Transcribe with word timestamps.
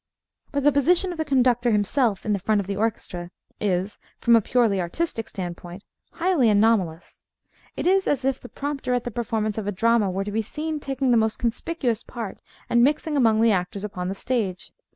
But 0.51 0.63
the 0.63 0.71
position 0.71 1.11
of 1.11 1.19
the 1.19 1.23
conductor 1.25 1.69
himself 1.69 2.25
in 2.25 2.33
the 2.33 2.39
front 2.39 2.59
of 2.59 2.67
an 2.67 2.75
orchestra 2.75 3.29
is, 3.59 3.99
from 4.17 4.35
a 4.35 4.41
purely 4.41 4.81
artistic 4.81 5.29
standpoint, 5.29 5.83
highly 6.13 6.49
anomalous. 6.49 7.23
It 7.77 7.85
is 7.85 8.07
as 8.07 8.25
if 8.25 8.39
the 8.39 8.49
prompter 8.49 8.95
at 8.95 9.03
the 9.03 9.11
performance 9.11 9.59
of 9.59 9.67
a 9.67 9.71
drama 9.71 10.09
were 10.09 10.23
to 10.23 10.31
be 10.31 10.41
seen 10.41 10.79
taking 10.79 11.11
the 11.11 11.17
most 11.17 11.37
conspicuous 11.37 12.01
part 12.01 12.39
and 12.67 12.83
mixing 12.83 13.15
among 13.15 13.41
the 13.41 13.51
actors 13.51 13.83
upon 13.83 14.07
the 14.07 14.15
stage. 14.15 14.73